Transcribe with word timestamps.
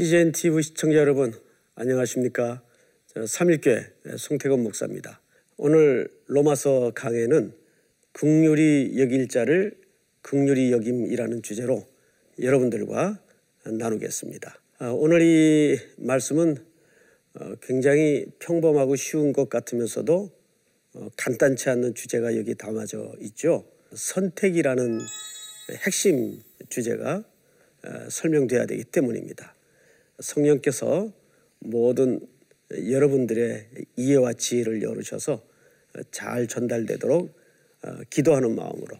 CGN 0.00 0.32
TV 0.32 0.62
시청자 0.62 0.96
여러분 0.96 1.34
안녕하십니까? 1.74 2.62
3일교회 3.14 4.16
송태건 4.16 4.62
목사입니다. 4.62 5.20
오늘 5.58 6.08
로마서 6.26 6.92
강해는 6.94 7.52
극률이 8.12 8.94
여길 8.98 9.28
자를 9.28 9.76
극률이 10.22 10.72
여김이라는 10.72 11.42
주제로 11.42 11.84
여러분들과 12.40 13.20
나누겠습니다. 13.64 14.58
아, 14.78 14.86
오늘 14.88 15.20
이 15.20 15.78
말씀은 15.98 16.56
어, 17.34 17.54
굉장히 17.60 18.24
평범하고 18.38 18.96
쉬운 18.96 19.34
것 19.34 19.50
같으면서도 19.50 20.30
어, 20.94 21.08
간단치 21.18 21.68
않는 21.68 21.94
주제가 21.94 22.38
여기 22.38 22.54
담아져 22.54 23.12
있죠. 23.20 23.66
선택이라는 23.92 24.98
핵심 25.84 26.40
주제가 26.70 27.22
어, 27.84 28.08
설명돼야 28.08 28.64
되기 28.64 28.84
때문입니다. 28.84 29.59
성령께서 30.20 31.12
모든 31.58 32.20
여러분들의 32.72 33.66
이해와 33.96 34.34
지혜를 34.34 34.82
열으셔서 34.82 35.42
잘 36.10 36.46
전달되도록 36.46 37.34
기도하는 38.10 38.54
마음으로 38.54 38.96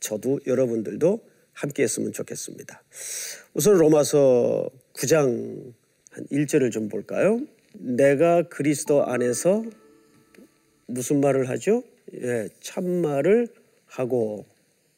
저도 0.00 0.40
여러분들도 0.46 1.20
함께 1.52 1.82
했으면 1.84 2.12
좋겠습니다. 2.12 2.82
우선 3.54 3.74
로마서 3.78 4.68
9장 4.94 5.72
한 6.10 6.26
1절을 6.26 6.70
좀 6.70 6.88
볼까요? 6.88 7.40
내가 7.72 8.42
그리스도 8.48 9.04
안에서 9.04 9.64
무슨 10.86 11.20
말을 11.20 11.48
하죠? 11.48 11.82
예, 12.14 12.48
참말을 12.60 13.48
하고 13.86 14.44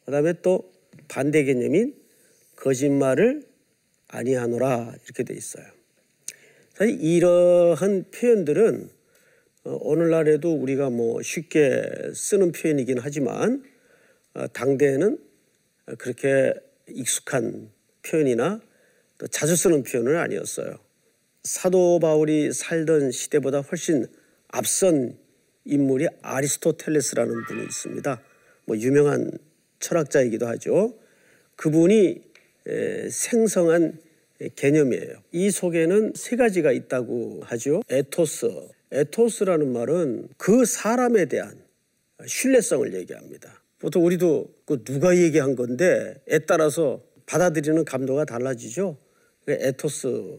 그다음에 0.05 0.33
또 0.41 0.71
반대 1.07 1.43
개념인 1.43 1.95
거짓말을 2.55 3.46
아니하노라 4.07 4.93
이렇게 5.05 5.23
돼 5.23 5.33
있어요. 5.33 5.65
사실 6.73 7.01
이러한 7.01 8.05
표현들은 8.11 8.89
어, 9.65 9.77
오늘날에도 9.81 10.53
우리가 10.53 10.89
뭐 10.89 11.21
쉽게 11.21 12.11
쓰는 12.13 12.51
표현이긴 12.51 12.99
하지만 12.99 13.63
어, 14.33 14.47
당대에는 14.47 15.17
그렇게 15.97 16.53
익숙한 16.89 17.69
표현이나 18.03 18.61
또 19.17 19.27
자주 19.27 19.55
쓰는 19.55 19.83
표현은 19.83 20.15
아니었어요. 20.15 20.77
사도 21.43 21.99
바울이 21.99 22.51
살던 22.53 23.11
시대보다 23.11 23.61
훨씬 23.61 24.05
앞선 24.49 25.17
인물이 25.65 26.07
아리스토텔레스라는 26.21 27.45
분이 27.45 27.63
있습니다. 27.63 28.21
뭐 28.65 28.77
유명한 28.77 29.31
철학자이기도 29.79 30.47
하죠. 30.47 30.97
그분이 31.55 32.26
생성한 33.09 33.99
개념이에요. 34.55 35.23
이 35.31 35.49
속에는 35.49 36.13
세 36.15 36.35
가지가 36.35 36.71
있다고 36.71 37.41
하죠. 37.43 37.81
에토스. 37.89 38.49
에토스라는 38.91 39.71
말은 39.73 40.29
그 40.37 40.65
사람에 40.65 41.25
대한 41.25 41.59
신뢰성을 42.25 42.93
얘기합니다. 42.93 43.61
보통 43.79 44.05
우리도 44.05 44.53
그 44.65 44.83
누가 44.83 45.15
얘기한 45.17 45.55
건데 45.55 46.15
에 46.27 46.39
따라서 46.39 47.03
받아들이는 47.25 47.85
감도가 47.85 48.25
달라지죠. 48.25 48.97
그 49.45 49.51
에토스. 49.51 50.37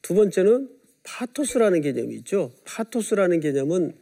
두 0.00 0.14
번째는 0.14 0.68
파토스라는 1.04 1.80
개념이 1.80 2.14
있죠. 2.16 2.52
파토스라는 2.64 3.40
개념은 3.40 3.92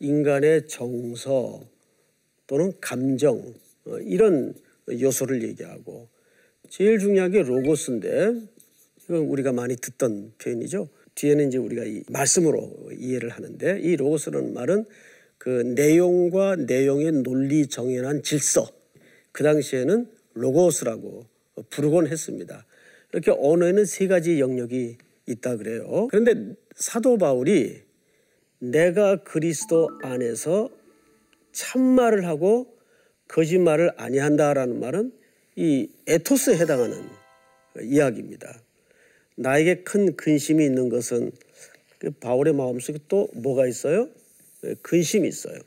인간의 0.00 0.68
정서 0.68 1.60
또는 2.46 2.72
감정 2.80 3.54
어, 3.86 3.98
이런 3.98 4.54
요소를 4.90 5.42
얘기하고 5.42 6.08
제일 6.70 7.00
중요한 7.00 7.32
게 7.32 7.42
로고스인데 7.42 8.32
이건 9.04 9.18
우리가 9.24 9.52
많이 9.52 9.74
듣던 9.74 10.34
표현이죠. 10.38 10.88
뒤에는 11.16 11.48
이제 11.48 11.58
우리가 11.58 11.82
이 11.84 12.04
말씀으로 12.08 12.90
이해를 12.96 13.30
하는데 13.30 13.80
이 13.80 13.96
로고스라는 13.96 14.54
말은 14.54 14.84
그 15.36 15.48
내용과 15.48 16.56
내용의 16.56 17.10
논리 17.24 17.66
정연한 17.66 18.22
질서 18.22 18.68
그 19.32 19.42
당시에는 19.42 20.06
로고스라고 20.34 21.26
부르곤 21.70 22.06
했습니다. 22.06 22.64
이렇게 23.12 23.32
언어에는 23.32 23.84
세 23.84 24.06
가지 24.06 24.38
영역이 24.38 24.96
있다 25.26 25.56
그래요. 25.56 26.06
그런데 26.08 26.54
사도 26.76 27.18
바울이 27.18 27.80
내가 28.60 29.24
그리스도 29.24 29.88
안에서 30.02 30.70
참말을 31.50 32.26
하고 32.26 32.78
거짓말을 33.26 33.90
아니한다라는 33.96 34.78
말은 34.78 35.19
이 35.56 35.88
에토스에 36.06 36.58
해당하는 36.58 37.08
이야기입니다. 37.82 38.60
나에게 39.36 39.82
큰 39.82 40.16
근심이 40.16 40.64
있는 40.64 40.88
것은 40.88 41.32
그 41.98 42.10
바울의 42.10 42.54
마음속에 42.54 42.98
또 43.08 43.28
뭐가 43.34 43.66
있어요? 43.66 44.08
예, 44.64 44.74
근심이 44.82 45.28
있어요. 45.28 45.58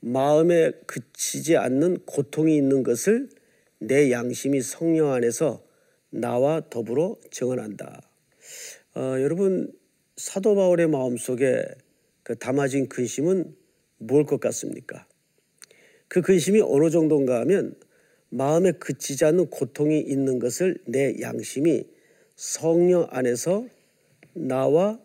마음에 0.00 0.72
그치지 0.86 1.56
않는 1.56 1.98
고통이 2.06 2.56
있는 2.56 2.82
것을 2.82 3.28
내 3.78 4.10
양심이 4.10 4.60
성령 4.60 5.12
안에서 5.12 5.62
나와 6.10 6.62
더불어 6.70 7.16
증언한다. 7.30 8.02
어, 8.94 9.00
여러분 9.20 9.72
사도 10.16 10.54
바울의 10.54 10.88
마음 10.88 11.16
속에 11.16 11.64
그 12.22 12.38
담아진 12.38 12.88
근심은 12.88 13.54
뭘 13.98 14.24
것 14.24 14.40
같습니까? 14.40 15.06
그 16.08 16.22
근심이 16.22 16.60
어느 16.62 16.90
정도인가 16.90 17.40
하면 17.40 17.74
마음에 18.28 18.72
그치지 18.72 19.24
않는 19.24 19.50
고통이 19.50 20.00
있는 20.00 20.38
것을 20.38 20.78
내 20.86 21.20
양심이 21.20 21.84
성령 22.34 23.06
안에서 23.10 23.66
나와 24.34 25.00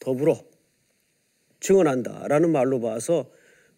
더불어 0.00 0.42
증언한다라는 1.60 2.50
말로 2.50 2.80
봐서 2.80 3.30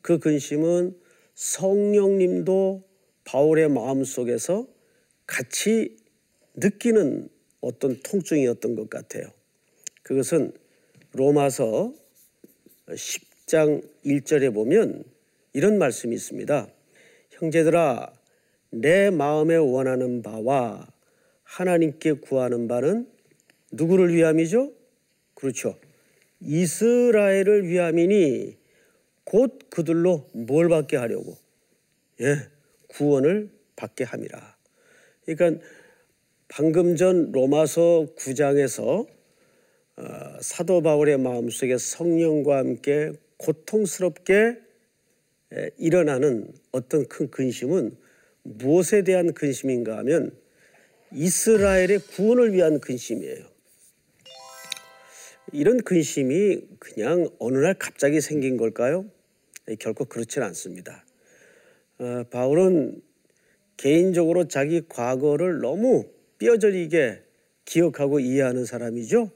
그 0.02 0.19
근심은 0.19 0.97
성령님도 1.34 2.82
바울의 3.24 3.69
마음 3.69 4.04
속에서 4.04 4.66
같이 5.26 5.97
느끼는 6.54 7.28
어떤 7.60 8.00
통증이었던 8.03 8.74
것 8.76 8.88
같아요. 8.88 9.26
그것은 10.03 10.53
로마서 11.12 11.92
10장 12.88 13.82
1절에 14.04 14.54
보면 14.54 15.04
이런 15.53 15.78
말씀이 15.78 16.14
있습니다. 16.14 16.68
형제들아, 17.32 18.12
내 18.81 19.10
마음에 19.10 19.56
원하는 19.56 20.22
바와 20.22 20.87
하나님께 21.44 22.14
구하는 22.14 22.69
바는 22.69 23.09
누구를 23.72 24.14
위함이죠? 24.14 24.72
그렇죠. 25.34 25.78
이스라엘을 26.41 27.69
위함이니 27.69 28.56
곧 29.25 29.59
그들로 29.70 30.28
뭘 30.32 30.69
받게 30.69 30.97
하려고? 30.97 31.36
예, 32.20 32.36
구원을 32.88 33.50
받게 33.76 34.04
함이라. 34.04 34.56
그러니까 35.25 35.65
방금 36.48 36.97
전 36.97 37.32
로마서 37.32 38.09
9장에서 38.16 39.06
어, 39.97 40.04
사도 40.41 40.82
바울의 40.82 41.19
마음속에 41.19 41.78
성령과 41.78 42.59
함께 42.59 43.12
고통스럽게 43.38 44.59
일어나는 45.78 46.53
어떤 46.72 47.06
큰 47.09 47.31
근심은 47.31 47.97
무엇에 48.54 49.02
대한 49.02 49.32
근심인가 49.32 49.98
하면 49.98 50.32
이스라엘의 51.12 51.98
구원을 52.14 52.52
위한 52.52 52.80
근심이에요. 52.80 53.44
이런 55.53 55.82
근심이 55.82 56.60
그냥 56.78 57.28
어느 57.38 57.59
날 57.59 57.74
갑자기 57.74 58.21
생긴 58.21 58.56
걸까요? 58.56 59.06
결코 59.78 60.04
그렇진 60.04 60.42
않습니다. 60.42 61.04
어, 61.98 62.24
바울은 62.30 63.00
개인적으로 63.76 64.48
자기 64.48 64.82
과거를 64.88 65.60
너무 65.60 66.06
뼈저리게 66.38 67.22
기억하고 67.65 68.21
이해하는 68.21 68.65
사람이죠. 68.65 69.30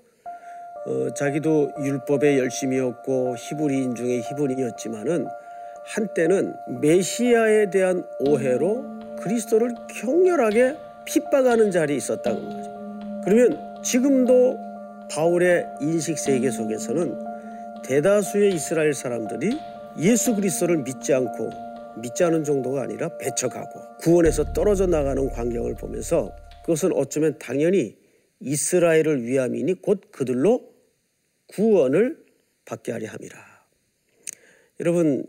어, 0.87 1.15
자기도 1.15 1.71
율법의 1.83 2.39
열심이었고 2.39 3.37
히브리인 3.37 3.95
중에 3.95 4.21
히브리인이었지만은 4.21 5.27
한때는 5.85 6.55
메시아에 6.81 7.71
대한 7.71 8.05
오해로 8.21 8.90
그리스도를 9.23 9.75
격렬하게 10.01 10.77
핍박하는 11.07 11.71
자리에 11.71 11.97
있었다는 11.97 12.43
거죠. 12.43 13.23
그러면 13.25 13.83
지금도 13.83 14.59
바울의 15.11 15.67
인식 15.81 16.19
세계 16.19 16.51
속에서는 16.51 17.31
대다수의 17.85 18.55
이스라엘 18.55 18.95
사람들이 18.95 19.59
예수 19.99 20.35
그리스도를 20.35 20.79
믿지 20.79 21.13
않고 21.13 21.51
믿지 22.01 22.23
않은 22.25 22.45
정도가 22.45 22.83
아니라 22.83 23.17
배척하고 23.19 23.99
구원에서 23.99 24.53
떨어져 24.53 24.87
나가는 24.87 25.29
광경을 25.29 25.75
보면서 25.75 26.35
그것은 26.63 26.93
어쩌면 26.95 27.39
당연히 27.39 27.97
이스라엘을 28.41 29.25
위함이니 29.25 29.83
곧 29.83 30.01
그들로 30.11 30.73
구원을 31.49 32.25
받게 32.65 32.93
하려 32.93 33.09
함이라. 33.09 33.39
여러분 34.79 35.27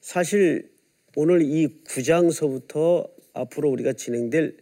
사실 0.00 0.70
오늘 1.16 1.42
이 1.42 1.82
9장서부터 1.84 3.08
앞으로 3.34 3.70
우리가 3.70 3.92
진행될 3.92 4.56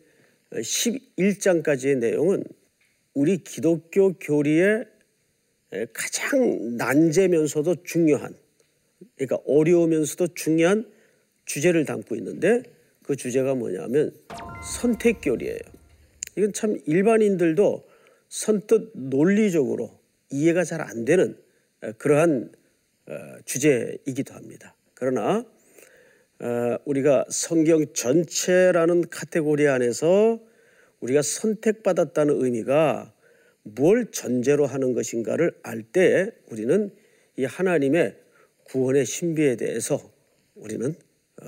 11장까지의 0.50 1.98
내용은 1.98 2.44
우리 3.14 3.38
기독교 3.38 4.12
교리의 4.14 4.86
가장 5.92 6.76
난제면서도 6.76 7.84
중요한 7.84 8.34
그러니까 9.16 9.38
어려우면서도 9.46 10.34
중요한 10.34 10.90
주제를 11.44 11.84
담고 11.84 12.16
있는데 12.16 12.62
그 13.04 13.16
주제가 13.16 13.54
뭐냐면 13.54 14.14
선택교리예요. 14.62 15.58
이건 16.36 16.52
참 16.52 16.78
일반인들도 16.86 17.88
선뜻 18.28 18.92
논리적으로 18.94 19.98
이해가 20.30 20.64
잘 20.64 20.80
안 20.80 21.04
되는 21.04 21.36
그러한 21.98 22.52
어, 23.06 23.14
주제이기도 23.44 24.34
합니다. 24.34 24.76
그러나 24.94 25.38
어, 25.38 25.44
우리가 26.84 27.24
성경 27.28 27.84
전체라는 27.92 29.08
카테고리 29.10 29.68
안에서 29.68 30.40
우리가 31.00 31.22
선택받았다는 31.22 32.42
의미가 32.42 33.12
뭘 33.62 34.10
전제로 34.10 34.66
하는 34.66 34.92
것인가를 34.92 35.52
알 35.62 35.84
때 35.92 36.30
우리는 36.50 36.92
이 37.36 37.44
하나님의 37.44 38.16
구원의 38.64 39.06
신비에 39.06 39.56
대해서 39.56 40.00
우리는 40.54 40.94
어, 41.42 41.46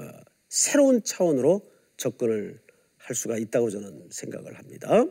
새로운 0.48 1.02
차원으로 1.02 1.62
접근을 1.96 2.58
할 2.96 3.16
수가 3.16 3.36
있다고 3.36 3.70
저는 3.70 4.08
생각을 4.10 4.54
합니다. 4.58 5.04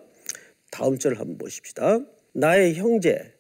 다음 0.72 0.98
절을 0.98 1.20
한번 1.20 1.38
보십시다. 1.38 2.00
나의 2.34 2.76
형제 2.76 3.34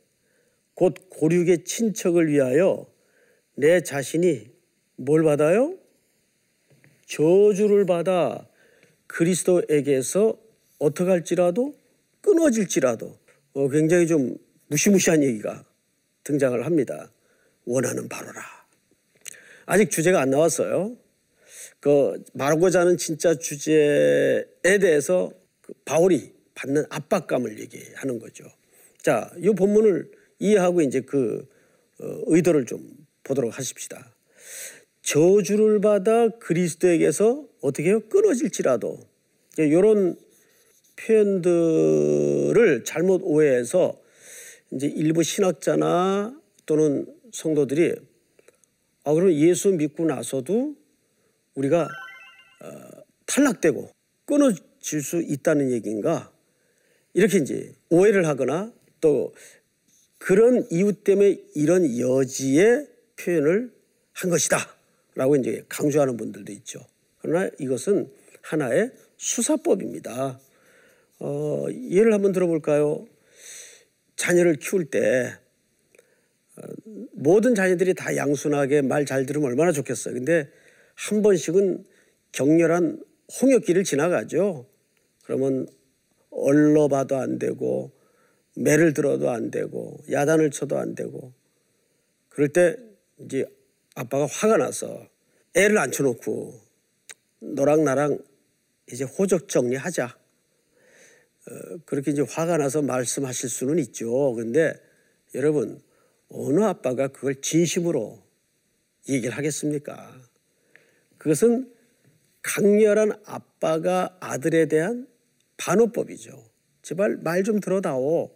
곧 0.75 0.95
고륙의 1.09 1.63
친척을 1.63 2.29
위하여 2.29 2.87
내 3.55 3.81
자신이 3.81 4.51
뭘 4.95 5.23
받아요? 5.23 5.77
저주를 7.13 7.86
받아 7.86 8.48
그리스도에게서 9.06 10.36
어떻게 10.80 11.12
할지라도 11.12 11.75
끊어질지라도 12.21 13.19
어, 13.54 13.69
굉장히 13.69 14.07
좀 14.07 14.36
무시무시한 14.68 15.21
얘기가 15.21 15.63
등장을 16.24 16.65
합니다. 16.65 17.12
원하는 17.65 18.10
바로라. 18.10 18.42
아직 19.68 19.92
주제가 19.92 20.21
안 20.21 20.31
나왔어요. 20.31 20.98
그 21.80 22.24
말하고자 22.33 22.80
하는 22.80 22.98
진짜 22.98 23.36
주제에 23.36 24.80
대해서 24.81 25.31
그 25.62 25.74
바울이 25.86 26.33
받는 26.56 26.86
압박감을 26.89 27.60
얘기하는 27.60 28.18
거죠. 28.18 28.45
자, 29.04 29.31
이 29.38 29.50
본문을 29.51 30.10
이해하고 30.39 30.81
이제 30.81 31.01
그 31.01 31.48
어, 32.00 32.21
의도를 32.25 32.65
좀 32.65 32.89
보도록 33.24 33.56
하십시다. 33.56 34.12
저주를 35.03 35.81
받아 35.81 36.29
그리스도에게서 36.29 37.45
어떻게 37.61 37.89
해요? 37.89 38.00
끊어질지라도. 38.09 39.00
이런 39.57 40.17
표현들을 40.95 42.83
잘못 42.85 43.21
오해해서 43.23 44.00
이제 44.71 44.88
일부 44.88 45.21
신학자나 45.21 46.39
또는 46.65 47.05
성도들이 47.31 47.95
아 49.03 49.13
그러면 49.13 49.35
예수 49.35 49.69
믿고 49.71 50.05
나서도 50.05 50.75
우리가 51.55 51.83
어, 51.83 53.03
탈락되고 53.25 53.89
끊어질 54.25 55.03
수 55.03 55.21
있다는 55.21 55.71
얘기인가? 55.71 56.31
이렇게 57.13 57.38
이제 57.39 57.75
오해를 57.89 58.25
하거나 58.25 58.73
또 59.01 59.33
그런 60.17 60.65
이유 60.71 60.94
때문에 60.94 61.38
이런 61.53 62.00
여지의 62.00 62.88
표현을 63.17 63.71
한 64.13 64.29
것이다 64.29 64.72
라고 65.15 65.36
이제 65.36 65.63
강조하는 65.69 66.18
분들도 66.18 66.51
있죠. 66.54 66.80
그러나 67.21 67.50
이것은 67.60 68.12
하나의 68.42 68.92
수사법입니다. 69.18 70.39
어, 71.19 71.65
예를 71.89 72.13
한번 72.13 72.31
들어볼까요? 72.31 73.06
자녀를 74.15 74.56
키울 74.56 74.86
때 74.86 75.33
어, 76.57 76.62
모든 77.13 77.56
자녀들이 77.56 77.94
다 77.94 78.15
양순하게 78.15 78.81
말 78.81 79.06
잘 79.06 79.25
들으면 79.25 79.50
얼마나 79.50 79.71
좋겠어요. 79.71 80.13
근데 80.13 80.50
한 80.95 81.21
번씩은 81.21 81.86
격렬한 82.31 83.04
홍역기를 83.42 83.83
지나가죠. 83.83 84.68
그러면 85.24 85.68
얼러봐도 86.30 87.18
안 87.18 87.39
되고 87.39 87.92
매를 88.56 88.94
들어도 88.94 89.30
안 89.30 89.50
되고 89.50 89.98
야단을 90.12 90.51
쳐도 90.51 90.77
안 90.77 90.95
되고 90.95 91.33
그럴 92.30 92.50
때 92.50 92.75
이제 93.19 93.45
아빠가 93.95 94.25
화가 94.25 94.57
나서 94.57 95.07
애를 95.55 95.77
앉혀놓고 95.77 96.59
너랑 97.41 97.83
나랑 97.83 98.19
이제 98.91 99.03
호적 99.03 99.47
정리하자. 99.49 100.05
어, 100.05 101.77
그렇게 101.85 102.11
이제 102.11 102.21
화가 102.21 102.57
나서 102.57 102.81
말씀하실 102.81 103.49
수는 103.49 103.79
있죠. 103.79 104.33
그런데 104.33 104.73
여러분 105.35 105.81
어느 106.29 106.61
아빠가 106.63 107.07
그걸 107.09 107.41
진심으로 107.41 108.21
얘기를 109.09 109.35
하겠습니까? 109.37 110.21
그것은 111.17 111.71
강렬한 112.41 113.13
아빠가 113.25 114.17
아들에 114.19 114.67
대한 114.67 115.07
반어법이죠. 115.57 116.43
제발 116.81 117.17
말 117.17 117.43
좀 117.43 117.59
들어다오. 117.59 118.35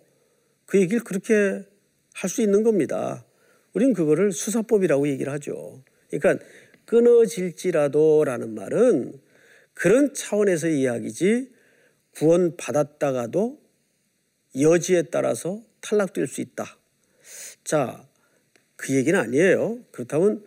그 0.66 0.80
얘기를 0.80 1.04
그렇게 1.04 1.66
할 2.14 2.30
수 2.30 2.42
있는 2.42 2.64
겁니다. 2.64 3.26
우리는 3.78 3.94
그거를 3.94 4.32
수사법이라고 4.32 5.08
얘기를 5.08 5.32
하죠. 5.34 5.84
그러니까 6.10 6.44
끊어질지라도라는 6.86 8.56
말은 8.56 9.14
그런 9.76 10.16
차원에서의 10.16 10.82
이야기지 10.82 11.52
구원 12.16 12.58
받았다가도 12.58 13.62
여지에 14.60 15.04
따라서 15.12 15.62
탈락될 15.82 16.26
수 16.26 16.42
있다. 16.42 16.66
자, 17.64 18.04
그 18.76 18.96
얘기는 18.96 19.20
아니에요. 19.20 19.78
그렇다면 19.92 20.44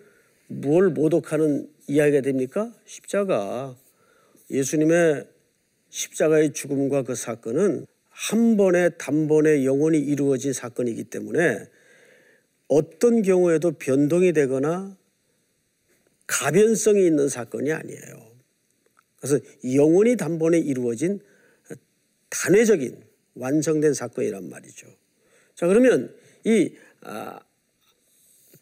뭘 0.48 0.88
모독하는 0.88 1.70
이야기가 1.86 2.22
됩니까? 2.22 2.74
십자가. 2.84 3.76
예수님의 4.50 5.28
십자가의 5.88 6.52
죽음과 6.52 7.04
그 7.04 7.14
사건은 7.14 7.86
한 8.08 8.56
번에 8.56 8.88
단번에 8.98 9.64
영원히 9.64 10.00
이루어진 10.00 10.52
사건이기 10.52 11.04
때문에 11.04 11.68
어떤 12.70 13.22
경우에도 13.22 13.72
변동이 13.72 14.32
되거나 14.32 14.96
가변성이 16.26 17.04
있는 17.06 17.28
사건이 17.28 17.72
아니에요. 17.72 18.30
그래서 19.18 19.38
영원히 19.74 20.16
단번에 20.16 20.58
이루어진 20.58 21.20
단회적인 22.30 23.02
완성된 23.34 23.92
사건이란 23.94 24.48
말이죠. 24.48 24.86
자 25.54 25.66
그러면 25.66 26.14
이 26.44 26.72
아, 27.02 27.40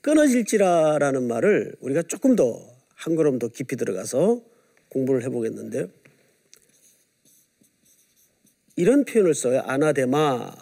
끊어질지라라는 0.00 1.28
말을 1.28 1.76
우리가 1.80 2.02
조금 2.02 2.34
더 2.34 2.78
한 2.98 3.14
걸음 3.14 3.38
더 3.38 3.46
깊이 3.46 3.76
들어가서 3.76 4.42
공부를 4.88 5.22
해보겠는데요. 5.22 5.88
이런 8.74 9.04
표현을 9.04 9.34
써요. 9.34 9.60
아나데마. 9.64 10.52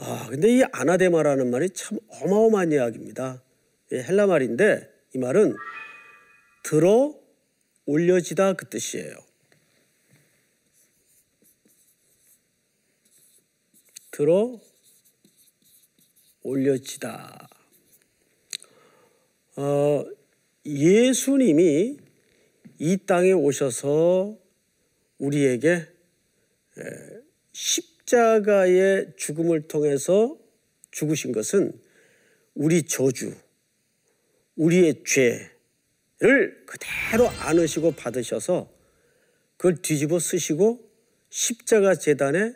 아, 0.00 0.28
근데 0.30 0.58
이 0.58 0.62
아나데마라는 0.70 1.50
말이 1.50 1.70
참 1.70 1.98
어마어마한 2.08 2.70
이야기입니다. 2.70 3.42
헬라 3.90 4.26
말인데 4.26 4.88
이 5.12 5.18
말은 5.18 5.56
들어 6.62 7.18
올려지다 7.84 8.52
그 8.52 8.68
뜻이에요. 8.68 9.16
들어 14.12 14.60
올려지다. 16.42 17.48
어, 19.56 20.04
예수님이 20.64 21.98
이 22.78 22.96
땅에 23.04 23.32
오셔서 23.32 24.38
우리에게 25.18 25.88
십 27.52 27.97
자가의 28.08 29.12
죽음을 29.16 29.68
통해서 29.68 30.38
죽으신 30.92 31.32
것은 31.32 31.78
우리 32.54 32.84
저주, 32.84 33.34
우리의 34.56 35.04
죄를 35.04 36.64
그대로 36.64 37.28
안으시고 37.40 37.92
받으셔서 37.92 38.72
그걸 39.58 39.82
뒤집어 39.82 40.18
쓰시고 40.18 40.80
십자가 41.28 41.94
재단에 41.94 42.54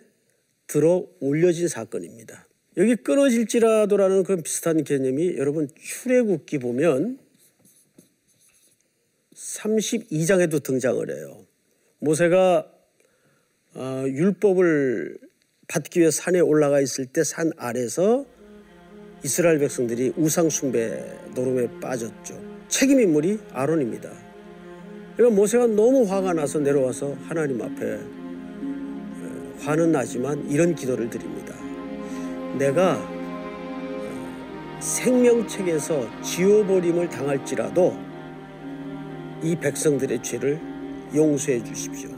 들어 0.67 1.07
올려진 1.21 1.69
사건입니다. 1.69 2.49
여기 2.79 2.97
끊어질지라도라는 2.97 4.23
그런 4.23 4.43
비슷한 4.43 4.83
개념이 4.83 5.37
여러분 5.37 5.69
출애굽기 5.79 6.59
보면 6.61 7.19
32장에도 9.35 10.63
등장을 10.63 11.11
해요. 11.11 11.47
모세가 11.99 12.73
어, 13.75 14.05
율법을 14.07 15.32
받기 15.69 16.01
위해 16.01 16.11
산에 16.11 16.41
올라가 16.41 16.81
있을 16.81 17.07
때 17.07 17.25
산 17.25 17.51
아래서 17.57 18.25
이스라엘 19.25 19.59
백성들이 19.59 20.15
우상 20.17 20.51
숭배 20.51 21.03
노름에 21.35 21.69
빠졌죠. 21.81 22.39
책임 22.69 23.01
인물이 23.01 23.39
아론입니다. 23.53 24.11
그러니까 25.17 25.37
모세가 25.41 25.67
너무 25.69 26.05
화가 26.05 26.33
나서 26.33 26.59
내려와서 26.59 27.17
하나님 27.29 27.63
앞에 27.63 28.01
화는 29.61 29.93
나지만 29.93 30.51
이런 30.51 30.75
기도를 30.75 31.09
드립니다. 31.09 31.55
내가 32.59 32.95
어, 32.99 34.79
생명책에서 34.81 36.23
지워버림을 36.23 37.09
당할지라도 37.09 37.97
이 39.43 39.55
백성들의 39.57 40.23
죄를 40.23 40.61
용서해 41.15 41.63
주십시오. 41.63 42.11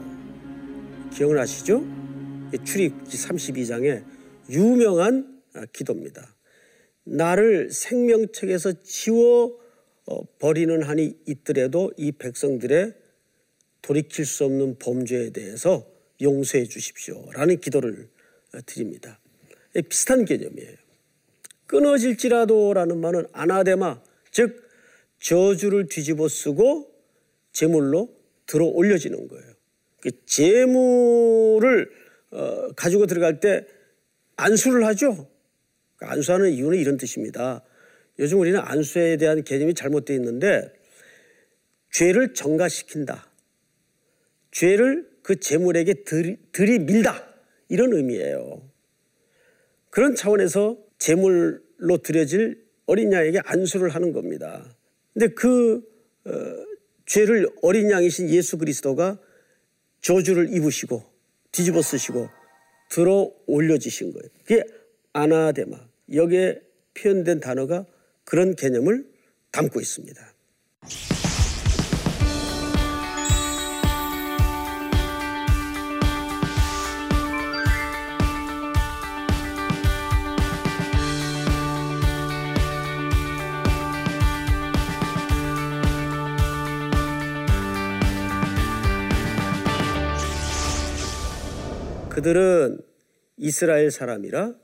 기억나시죠? 1.13 1.85
출입기 2.63 3.17
32장의 3.17 4.05
유명한 4.51 5.43
아, 5.55 5.65
기도입니다. 5.73 6.35
나를 7.05 7.71
생명책에서 7.71 8.83
지워 8.83 9.59
어, 10.07 10.23
버리는 10.39 10.83
한이 10.83 11.17
있더라도 11.27 11.93
이 11.97 12.13
백성들의 12.13 12.95
돌이킬 13.83 14.27
수 14.27 14.45
없는 14.45 14.79
범죄에 14.79 15.31
대해서 15.31 15.87
용서해 16.21 16.65
주십시오라는 16.65 17.61
기도를 17.61 18.09
어, 18.55 18.59
드립니다. 18.67 19.21
비슷한 19.89 20.25
개념이에요. 20.25 20.77
끊어질지라도라는 21.67 23.01
말은 23.01 23.27
아나데마 23.33 24.01
즉 24.31 24.69
저주를 25.21 25.89
뒤집어 25.89 26.29
쓰고 26.29 26.93
제물로 27.53 28.15
들어 28.47 28.67
올려지는 28.67 29.29
거예요. 29.29 29.55
그 30.01 30.11
제물을 30.27 31.91
어, 32.35 32.73
가지고 32.75 33.07
들어갈 33.07 33.41
때 33.41 33.65
안수를 34.37 34.85
하죠. 34.87 35.29
그 35.97 36.07
안수하는 36.07 36.51
이유는 36.51 36.79
이런 36.79 36.97
뜻입니다. 36.97 37.63
요즘 38.19 38.41
우리는 38.41 38.59
안수에 38.59 39.17
대한 39.17 39.45
개념이 39.45 39.75
잘못되어 39.75 40.17
있는데 40.17 40.73
죄를 41.93 42.35
정가시킨다. 42.35 43.31
죄를 44.51 45.09
그 45.23 45.39
재물에게 45.39 46.05
들이, 46.05 46.37
들이밀다. 46.53 47.35
이런 47.69 47.93
의미예요. 47.93 48.69
그런 49.91 50.15
차원에서 50.17 50.77
재물로 50.99 51.99
드려질 52.03 52.65
어린 52.87 53.13
양에게 53.13 53.41
안수를 53.45 53.91
하는 53.91 54.13
겁니다. 54.13 54.77
근데 55.13 55.29
그 55.29 55.83
어, 56.25 56.31
죄를 57.07 57.49
어린 57.63 57.91
양이신 57.91 58.29
예수 58.31 58.59
그리스도가 58.59 59.21
저주를 60.01 60.53
입으시고 60.53 61.14
뒤집어 61.55 61.83
쓰시고 61.83 62.29
들어 62.91 63.31
올려지신 63.47 64.13
거예요. 64.13 64.29
그게 64.45 64.65
아나데마. 65.13 65.79
여기에 66.13 66.61
표현된 66.95 67.41
단어가 67.41 67.87
그런 68.25 68.57
개념을 68.57 69.07
담고 69.53 69.81
있습니다. 69.81 70.21
그들은 92.25 92.79
이스라엘 93.37 93.91
사람이라 93.91 94.55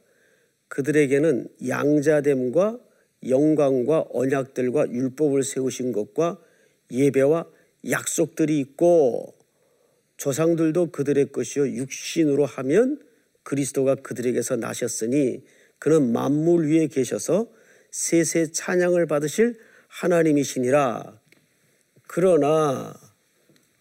그들에게는 0.69 1.49
양자됨과 1.69 2.81
영광과 3.29 4.07
언약들과 4.11 4.91
율법을 4.91 5.43
세우신 5.43 5.93
것과 5.93 6.41
예배와 6.91 7.47
약속들이 7.91 8.59
있고 8.61 9.35
조상들도 10.17 10.91
그들의 10.91 11.33
것이요 11.33 11.69
육신으로 11.69 12.47
하면 12.47 12.99
그리스도가 13.43 13.97
그들에게서 13.97 14.57
나셨으니 14.57 15.45
그는 15.79 16.13
만물 16.13 16.67
위에 16.67 16.87
계셔서 16.87 17.53
세세 17.91 18.53
찬양을 18.53 19.05
받으실 19.05 19.59
하나님이시니라. 19.89 21.21
그러나 22.07 22.95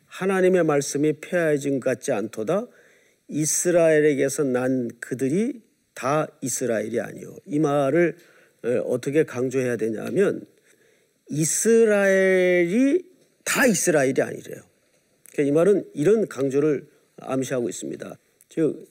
하나님의 0.07 0.65
말씀이 0.65 1.13
폐하여진 1.21 1.79
것 1.79 1.91
같지 1.91 2.11
않도다. 2.11 2.67
이스라엘에게서 3.29 4.43
난 4.43 4.89
그들이 4.99 5.61
다 5.93 6.27
이스라엘이 6.41 6.99
아니요. 6.99 7.35
이 7.45 7.59
말을 7.59 8.17
어떻게 8.85 9.23
강조해야 9.23 9.77
되냐면 9.77 10.45
이스라엘이 11.29 13.03
다 13.45 13.65
이스라엘이 13.65 14.21
아니래요. 14.21 14.61
그러니까 15.31 15.43
이 15.43 15.51
말은 15.51 15.89
이런 15.93 16.27
강조를 16.27 16.87
암시하고 17.17 17.69
있습니다. 17.69 18.17
즉 18.49 18.87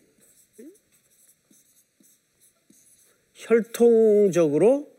혈통적으로 3.34 4.90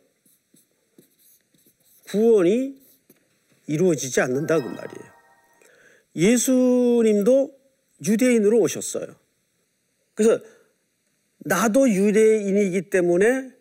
구원이 2.04 2.82
이루어지지 3.68 4.22
않는다 4.22 4.62
그 4.62 4.68
말이에요. 4.68 5.10
예수님도 6.16 7.58
유대인으로 8.06 8.60
오셨어요. 8.60 9.16
그래서 10.20 10.44
나도 11.38 11.90
유대인이기 11.90 12.90
때문에 12.90 13.54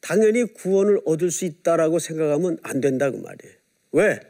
당연히 0.00 0.44
구원을 0.44 1.00
얻을 1.04 1.32
수 1.32 1.44
있다라고 1.44 1.98
생각하면 1.98 2.56
안 2.62 2.80
된다 2.80 3.10
그 3.10 3.16
말이에요. 3.16 3.54
왜? 3.90 4.20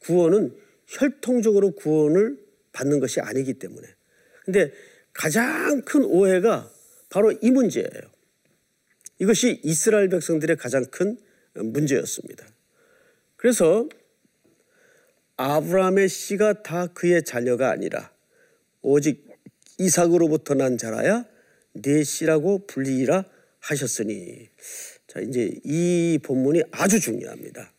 구원은 0.00 0.54
혈통적으로 0.86 1.70
구원을 1.70 2.38
받는 2.72 3.00
것이 3.00 3.20
아니기 3.20 3.54
때문에. 3.54 3.88
근데 4.44 4.70
가장 5.14 5.80
큰 5.80 6.04
오해가 6.04 6.70
바로 7.08 7.32
이 7.32 7.50
문제예요. 7.50 7.88
이것이 9.18 9.62
이스라엘 9.64 10.10
백성들의 10.10 10.56
가장 10.56 10.84
큰 10.90 11.16
문제였습니다. 11.54 12.46
그래서 13.36 13.88
아브라함의 15.38 16.10
씨가 16.10 16.62
다 16.62 16.88
그의 16.88 17.24
자녀가 17.24 17.70
아니라 17.70 18.12
오직 18.82 19.30
이삭으로부터 19.80 20.54
난 20.54 20.76
자라야 20.76 21.29
내 21.72 22.02
씨라고 22.02 22.66
불리라 22.66 23.24
하셨으니 23.60 24.48
자 25.06 25.20
이제 25.20 25.50
이 25.64 26.18
본문이 26.22 26.62
아주 26.70 27.00
중요합니다. 27.00 27.72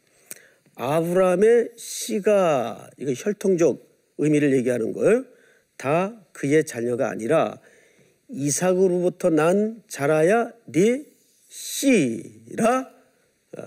아브라함의 0.75 1.71
씨가 1.77 2.89
이거 2.97 3.11
혈통적 3.13 3.89
의미를 4.17 4.55
얘기하는 4.57 4.93
거예요. 4.93 5.25
다 5.77 6.23
그의 6.31 6.65
자녀가 6.65 7.09
아니라 7.09 7.59
이삭으로부터 8.29 9.29
난 9.29 9.83
자라야 9.87 10.51
네 10.65 11.03
씨라 11.49 12.89
어, 13.57 13.63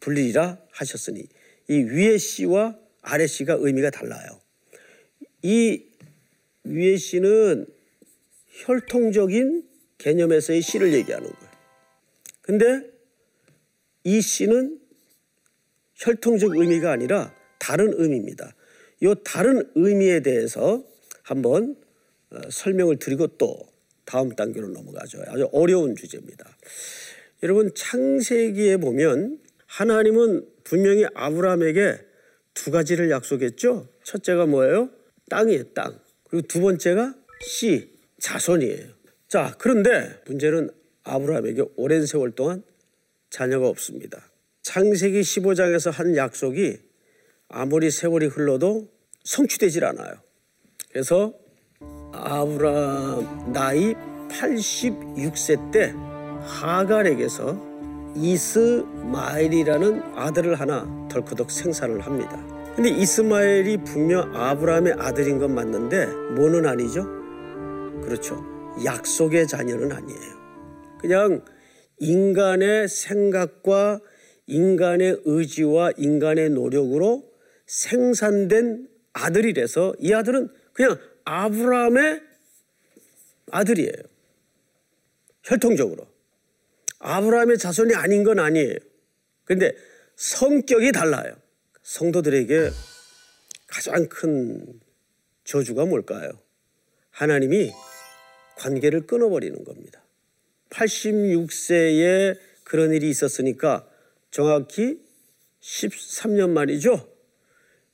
불리라 0.00 0.58
하셨으니 0.70 1.26
이 1.68 1.74
위의 1.74 2.18
씨와 2.18 2.78
아래 3.02 3.26
씨가 3.26 3.56
의미가 3.58 3.90
달라요. 3.90 4.40
이 5.42 5.82
위의 6.64 6.98
씨는 6.98 7.66
혈통적인 8.56 9.64
개념에서의 9.98 10.62
씨를 10.62 10.92
얘기하는 10.94 11.28
거예요. 11.28 11.50
근데 12.42 12.90
이 14.04 14.20
씨는 14.20 14.80
혈통적 15.94 16.56
의미가 16.56 16.90
아니라 16.90 17.34
다른 17.58 17.92
의미입니다. 17.94 18.54
이 19.02 19.14
다른 19.24 19.68
의미에 19.74 20.20
대해서 20.20 20.84
한번 21.22 21.76
어, 22.30 22.40
설명을 22.50 22.98
드리고 22.98 23.26
또 23.38 23.58
다음 24.04 24.34
단계로 24.34 24.68
넘어가죠. 24.68 25.22
아주 25.26 25.48
어려운 25.52 25.96
주제입니다. 25.96 26.56
여러분 27.42 27.72
창세기에 27.74 28.78
보면 28.78 29.40
하나님은 29.66 30.46
분명히 30.64 31.04
아브라함에게 31.14 31.98
두 32.54 32.70
가지를 32.70 33.10
약속했죠. 33.10 33.88
첫째가 34.04 34.46
뭐예요? 34.46 34.90
땅이에요, 35.28 35.64
땅. 35.74 35.98
그리고 36.24 36.46
두 36.46 36.60
번째가 36.60 37.14
씨, 37.42 37.95
자손이에요. 38.26 38.88
자, 39.28 39.54
그런데 39.58 40.20
문제는 40.26 40.70
아브라함에게 41.04 41.62
오랜 41.76 42.06
세월 42.06 42.32
동안 42.32 42.64
자녀가 43.30 43.68
없습니다. 43.68 44.18
창세기 44.62 45.20
15장에서 45.20 45.92
한 45.92 46.16
약속이 46.16 46.78
아무리 47.48 47.90
세월이 47.90 48.26
흘러도 48.26 48.88
성취되질 49.22 49.84
않아요. 49.84 50.14
그래서 50.90 51.34
아브라함 52.12 53.52
나이 53.52 53.94
86세 54.28 55.70
때 55.70 55.94
하갈에게서 56.42 57.64
이스마엘이라는 58.16 60.02
아들을 60.16 60.56
하나 60.56 61.08
덜커덕 61.08 61.52
생산을 61.52 62.00
합니다. 62.00 62.44
근데 62.74 62.90
이스마엘이 62.90 63.84
분명 63.84 64.34
아브라함의 64.34 64.94
아들인 64.98 65.38
건 65.38 65.54
맞는데 65.54 66.06
뭐는 66.06 66.66
아니죠? 66.66 67.25
그렇죠. 68.06 68.40
약속의 68.84 69.48
자녀는 69.48 69.90
아니에요. 69.90 70.96
그냥 71.00 71.44
인간의 71.98 72.86
생각과 72.86 74.00
인간의 74.46 75.22
의지와 75.24 75.90
인간의 75.96 76.50
노력으로 76.50 77.28
생산된 77.66 78.88
아들이라서 79.12 79.96
이 79.98 80.12
아들은 80.12 80.48
그냥 80.72 80.98
아브라함의 81.24 82.22
아들이에요. 83.50 83.92
혈통적으로. 85.42 86.06
아브라함의 87.00 87.58
자손이 87.58 87.94
아닌 87.96 88.22
건 88.22 88.38
아니에요. 88.38 88.76
근데 89.44 89.72
성격이 90.14 90.92
달라요. 90.92 91.34
성도들에게 91.82 92.70
가장 93.66 94.08
큰 94.08 94.80
저주가 95.42 95.86
뭘까요? 95.86 96.30
하나님이 97.10 97.72
관계를 98.56 99.06
끊어버리는 99.06 99.64
겁니다. 99.64 100.02
86세에 100.70 102.38
그런 102.64 102.92
일이 102.92 103.08
있었으니까 103.08 103.88
정확히 104.30 105.00
13년 105.60 106.50
만이죠. 106.50 107.08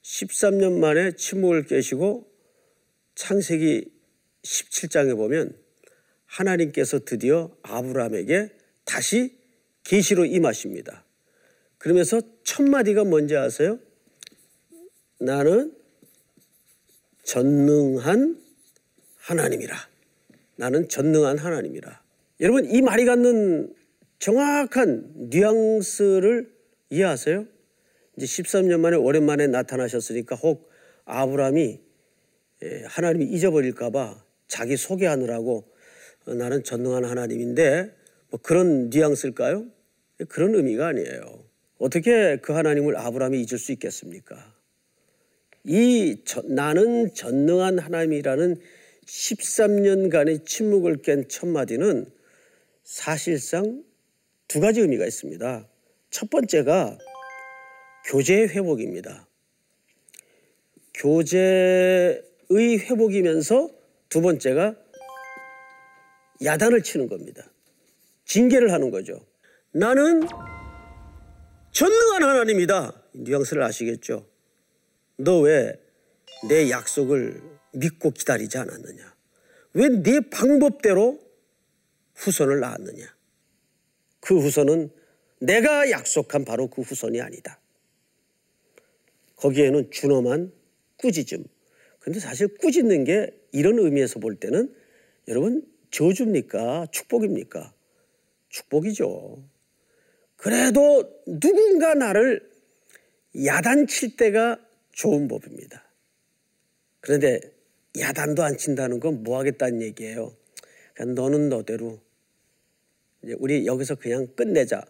13년 0.02 0.78
만에 0.78 1.12
침묵을 1.12 1.66
깨시고 1.66 2.30
창세기 3.14 3.92
17장에 4.42 5.16
보면 5.16 5.56
하나님께서 6.26 7.00
드디어 7.00 7.54
아브라함에게 7.62 8.50
다시 8.84 9.36
계시로 9.84 10.24
임하십니다. 10.24 11.04
그러면서 11.78 12.20
첫 12.44 12.62
마디가 12.62 13.04
뭔지 13.04 13.36
아세요? 13.36 13.78
나는 15.20 15.76
전능한 17.24 18.42
하나님이라. 19.18 19.91
나는 20.62 20.88
전능한 20.88 21.38
하나님이라. 21.38 22.00
여러분 22.38 22.64
이 22.70 22.82
말이 22.82 23.04
갖는 23.04 23.74
정확한 24.20 25.28
뉘앙스를 25.30 26.52
이해하세요? 26.88 27.46
이제 28.16 28.26
13년 28.26 28.78
만에 28.78 28.96
오랜만에 28.96 29.48
나타나셨으니까 29.48 30.36
혹 30.36 30.70
아브라함이 31.04 31.80
예, 32.62 32.84
하나님이 32.86 33.24
잊어버릴까봐 33.24 34.24
자기 34.46 34.76
소개하느라고 34.76 35.68
어, 36.26 36.34
나는 36.34 36.62
전능한 36.62 37.06
하나님인데 37.06 37.92
뭐 38.30 38.38
그런 38.40 38.88
뉘앙스일까요? 38.90 39.66
그런 40.28 40.54
의미가 40.54 40.86
아니에요. 40.86 41.44
어떻게 41.78 42.36
그 42.36 42.52
하나님을 42.52 42.96
아브라함이 42.96 43.38
잊을 43.38 43.58
수 43.58 43.72
있겠습니까? 43.72 44.54
이 45.64 46.22
저, 46.24 46.40
나는 46.42 47.12
전능한 47.14 47.80
하나님이라는 47.80 48.60
13년간의 49.06 50.46
침묵을 50.46 51.02
깬 51.02 51.28
첫마디는 51.28 52.06
사실상 52.84 53.84
두 54.48 54.60
가지 54.60 54.80
의미가 54.80 55.06
있습니다. 55.06 55.68
첫 56.10 56.30
번째가 56.30 56.98
교제의 58.06 58.48
회복입니다. 58.48 59.26
교제의 60.94 62.22
회복이면서 62.50 63.70
두 64.08 64.20
번째가 64.20 64.76
야단을 66.44 66.82
치는 66.82 67.08
겁니다. 67.08 67.50
징계를 68.26 68.72
하는 68.72 68.90
거죠. 68.90 69.24
나는 69.72 70.26
전능한 71.72 72.22
하나님이다. 72.22 73.02
뉘앙스를 73.14 73.62
아시겠죠? 73.62 74.26
너 75.16 75.40
왜 75.42 75.82
내 76.48 76.70
약속을 76.70 77.40
믿고 77.72 78.10
기다리지 78.10 78.58
않았느냐? 78.58 79.14
왜 79.74 79.88
네 79.88 80.20
방법대로 80.20 81.18
후손을 82.14 82.60
낳았느냐? 82.60 83.06
그 84.20 84.38
후손은 84.38 84.90
내가 85.40 85.90
약속한 85.90 86.44
바로 86.44 86.68
그 86.68 86.82
후손이 86.82 87.20
아니다. 87.20 87.58
거기에는 89.36 89.90
준엄한 89.90 90.52
꾸짖음. 90.98 91.44
근데 91.98 92.20
사실 92.20 92.56
꾸짖는 92.58 93.04
게 93.04 93.30
이런 93.50 93.78
의미에서 93.78 94.20
볼 94.20 94.36
때는 94.36 94.74
여러분 95.28 95.66
저주입니까? 95.90 96.86
축복입니까? 96.92 97.74
축복이죠. 98.48 99.42
그래도 100.36 101.22
누군가 101.26 101.94
나를 101.94 102.50
야단칠 103.44 104.16
때가 104.16 104.58
좋은 104.92 105.28
법입니다. 105.28 105.84
그런데 107.00 107.40
야단도 107.98 108.42
안 108.42 108.56
친다는 108.56 109.00
건 109.00 109.22
뭐 109.22 109.38
하겠다는 109.38 109.82
얘기예요. 109.82 110.34
그러니까 110.94 111.22
너는 111.22 111.48
너대로 111.48 112.00
우리 113.38 113.66
여기서 113.66 113.96
그냥 113.96 114.26
끝내자. 114.34 114.84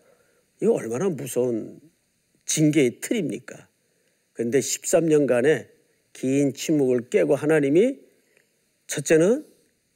이거 0.61 0.75
얼마나 0.75 1.09
무서운 1.09 1.81
징계의 2.47 3.01
틀입니까? 3.01 3.69
그런데 4.33 4.61
13년간의 4.61 5.69
긴 6.13 6.55
침묵을 6.55 7.09
깨고 7.11 7.35
하나님이 7.35 7.99
첫째는 8.87 9.47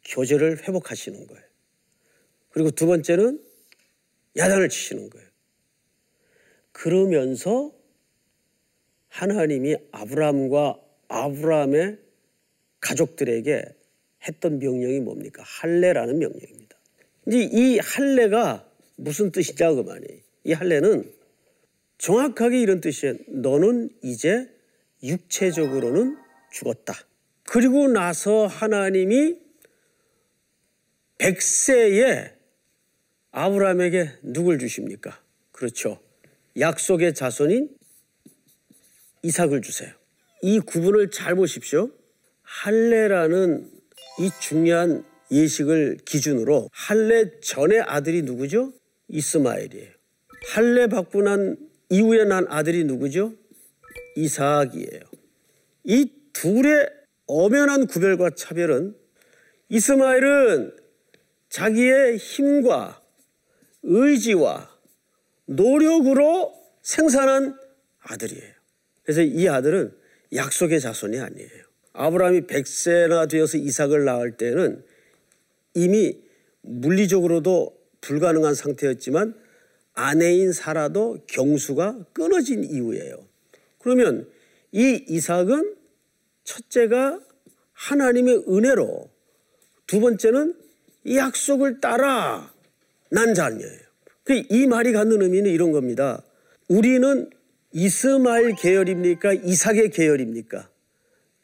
교제를 0.05 0.67
회복하시는 0.67 1.27
거예요. 1.27 1.43
그리고 2.51 2.71
두 2.71 2.87
번째는 2.87 3.43
야단을 4.37 4.69
치시는 4.69 5.11
거예요. 5.11 5.27
그러면서 6.73 7.75
하나님이 9.09 9.77
아브라함과 9.93 10.81
아브라함의 11.09 12.06
가족들에게 12.81 13.65
했던 14.29 14.59
명령이 14.59 15.01
뭡니까? 15.01 15.43
할례라는 15.45 16.19
명령입니다. 16.19 16.77
이제 17.27 17.49
이 17.53 17.79
할례가 17.79 18.69
무슨 18.97 19.31
뜻이냐 19.31 19.75
그 19.75 19.81
말이. 19.83 20.23
이 20.45 20.53
할례는 20.53 21.13
정확하게 21.99 22.61
이런 22.61 22.81
뜻이에요. 22.81 23.17
너는 23.29 23.91
이제 24.03 24.49
육체적으로는 25.03 26.17
죽었다. 26.53 26.95
그리고 27.45 27.89
나서 27.89 28.47
하나님이 28.47 29.39
백세에 31.19 32.33
아브라함에게 33.31 34.11
누굴 34.23 34.59
주십니까? 34.59 35.23
그렇죠. 35.53 36.01
약속의 36.59 37.15
자손인 37.15 37.71
이삭을 39.23 39.63
주세요. 39.63 39.93
이 40.43 40.61
구분을 40.61 41.11
잘 41.11 41.35
보십시오. 41.35 41.91
할례라는 42.47 43.71
이 44.21 44.31
중요한 44.41 45.05
예식을 45.31 45.99
기준으로 46.05 46.69
할례 46.73 47.39
전의 47.41 47.81
아들이 47.81 48.23
누구죠? 48.23 48.73
이스마엘이에요. 49.09 49.91
할례 50.49 50.87
받고 50.87 51.23
난 51.23 51.57
이후에 51.91 52.25
난 52.25 52.47
아들이 52.49 52.85
누구죠? 52.85 53.35
이삭이에요. 54.17 55.01
이 55.85 56.13
둘의 56.33 56.89
엄연한 57.27 57.89
구별과 57.89 58.31
차별은 58.37 58.95
이스마엘은 59.69 60.77
자기의 61.49 62.17
힘과 62.19 63.03
의지와 63.83 64.71
노력으로 65.47 66.55
생산한 66.83 67.59
아들이에요. 68.01 68.53
그래서 69.03 69.23
이 69.23 69.49
아들은 69.49 69.97
약속의 70.35 70.81
자손이 70.81 71.19
아니에요. 71.19 71.66
아브라함이 71.97 72.43
100세나 72.43 73.29
되어서 73.29 73.59
이삭을 73.59 74.05
낳을 74.05 74.37
때는 74.37 74.85
이미 75.75 76.19
물리적으로도 76.63 77.77
불가능한 78.01 78.55
상태였지만 78.55 79.35
아내인 79.95 80.53
사라도 80.53 81.19
경수가 81.27 82.07
끊어진 82.13 82.65
이후예요. 82.65 83.27
그러면 83.79 84.29
이 84.73 85.05
이삭은 85.09 85.75
첫째가 86.45 87.21
하나님의 87.73 88.45
은혜로 88.49 89.11
두 89.87 90.01
번째는 90.01 90.55
이 91.05 91.17
약속을 91.17 91.81
따라 91.81 92.53
난 93.11 93.35
자녀예요. 93.35 93.87
그이 94.25 94.67
말이 94.67 94.93
갖는 94.93 95.23
의미는 95.23 95.51
이런 95.51 95.73
겁니다. 95.73 96.23
우리는 96.69 97.31
이스마엘 97.73 98.55
계열입니까? 98.57 99.35
이삭의 99.35 99.91
계열입니까? 99.91 100.69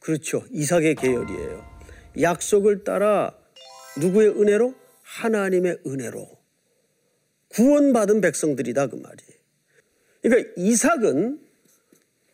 그렇죠. 0.03 0.45
이삭의 0.51 0.97
계열이에요. 0.97 1.73
약속을 2.21 2.85
따라 2.85 3.37
누구의 4.01 4.31
은혜로? 4.31 4.75
하나님의 5.03 5.79
은혜로. 5.87 6.29
구원받은 7.49 8.21
백성들이다 8.21 8.89
그 8.89 8.97
말이에요. 8.97 9.43
그러니까 10.23 10.53
이삭은 10.57 11.41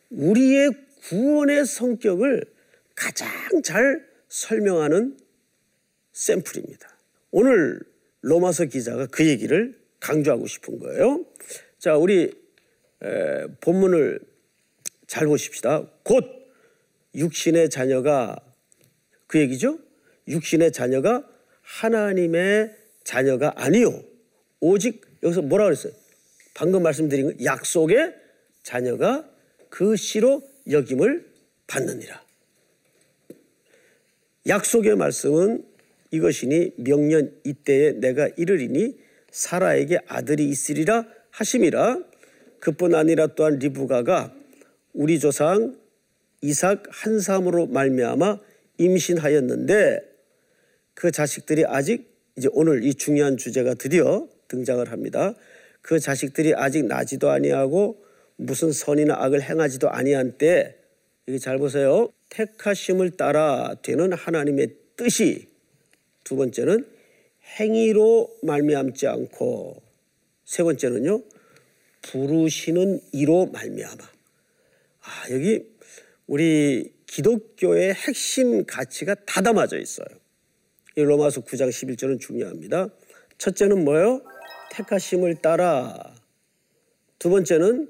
우리의 0.09 0.71
구원의 1.03 1.65
성격을 1.65 2.45
가장 2.95 3.29
잘 3.63 4.07
설명하는 4.27 5.17
샘플입니다. 6.11 6.97
오늘 7.31 7.81
로마서 8.21 8.65
기자가 8.65 9.07
그 9.07 9.27
얘기를 9.27 9.79
강조하고 9.99 10.47
싶은 10.47 10.79
거예요. 10.79 11.25
자, 11.77 11.95
우리 11.95 12.31
에, 13.01 13.47
본문을 13.61 14.19
잘 15.07 15.27
보십시다. 15.27 15.89
곧 16.03 16.38
육신의 17.19 17.69
자녀가 17.69 18.37
그 19.27 19.39
얘기죠? 19.39 19.77
육신의 20.27 20.71
자녀가 20.71 21.27
하나님의 21.61 22.75
자녀가 23.03 23.53
아니요. 23.55 24.03
오직 24.59 25.05
여기서 25.21 25.43
뭐라 25.43 25.65
그랬어요? 25.65 25.93
방금 26.55 26.81
말씀드린 26.83 27.27
거 27.37 27.43
약속의 27.43 28.15
자녀가 28.63 29.29
그 29.69 29.95
씨로 29.95 30.41
여김을 30.69 31.29
받느니라. 31.67 32.23
약속의 34.47 34.95
말씀은 34.95 35.63
이것이니 36.11 36.73
명년 36.77 37.39
이때에 37.43 37.93
내가 37.93 38.29
이르리니 38.35 38.97
사라에게 39.31 39.99
아들이 40.07 40.49
있으리라 40.49 41.05
하심이라 41.29 42.03
그뿐 42.59 42.95
아니라 42.95 43.27
또한 43.27 43.59
리브가가 43.59 44.33
우리 44.93 45.19
조상 45.19 45.77
이삭 46.41 46.83
한 46.89 47.19
사람으로 47.19 47.67
말미암아 47.67 48.39
임신하였는데 48.77 49.99
그 50.93 51.11
자식들이 51.11 51.65
아직 51.65 52.09
이제 52.37 52.47
오늘 52.51 52.83
이 52.83 52.93
중요한 52.93 53.37
주제가 53.37 53.73
드디어 53.73 54.27
등장을 54.47 54.89
합니다. 54.91 55.33
그 55.81 55.99
자식들이 55.99 56.53
아직 56.55 56.85
나지도 56.85 57.29
아니하고 57.29 58.03
무슨 58.37 58.71
선이나 58.71 59.15
악을 59.23 59.41
행하지도 59.41 59.89
아니한 59.89 60.37
때 60.37 60.75
여기 61.27 61.39
잘 61.39 61.57
보세요. 61.57 62.09
택하심을 62.29 63.11
따라 63.11 63.75
되는 63.81 64.13
하나님의 64.13 64.75
뜻이 64.95 65.47
두 66.23 66.35
번째는 66.35 66.85
행위로 67.59 68.37
말미암지 68.43 69.07
않고 69.07 69.81
세 70.45 70.63
번째는요 70.63 71.21
부르시는 72.01 73.01
이로 73.11 73.47
말미암아. 73.47 74.03
아 75.01 75.31
여기 75.31 75.68
우리 76.29 76.93
기독교의 77.07 77.91
핵심 77.91 78.63
가치가 78.63 79.15
다 79.15 79.41
담아져 79.41 79.79
있어요. 79.79 80.05
이 80.95 81.01
로마서 81.01 81.41
9장 81.41 81.69
11절은 81.69 82.19
중요합니다. 82.19 82.89
첫째는 83.39 83.83
뭐예요? 83.83 84.21
택하심을 84.69 85.37
따라. 85.41 86.13
두 87.17 87.31
번째는 87.31 87.89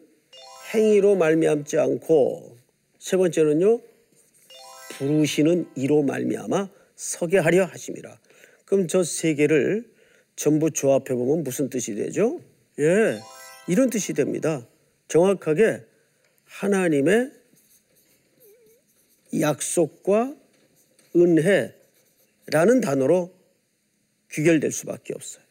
행위로 0.74 1.18
말미암지 1.18 1.80
않고 1.80 2.58
세 2.98 3.18
번째는요. 3.18 3.82
부르시는 4.92 5.70
이로 5.76 6.04
말미암아 6.04 6.70
서게 6.96 7.40
하려 7.40 7.66
하심이라. 7.66 8.20
그럼 8.64 8.88
저 8.88 9.04
세 9.04 9.34
개를 9.34 9.84
전부 10.38 10.72
조합해 10.72 11.04
보면 11.10 11.44
무슨 11.44 11.70
뜻이 11.70 11.94
되죠? 11.94 12.40
예. 12.80 13.20
이런 13.68 13.90
뜻이 13.90 14.14
됩니다. 14.14 14.66
정확하게 15.10 15.84
하나님의 16.46 17.39
약속과 19.38 20.36
은혜라는 21.16 22.82
단어로 22.82 23.32
귀결될 24.32 24.72
수밖에 24.72 25.14
없어요. 25.14 25.44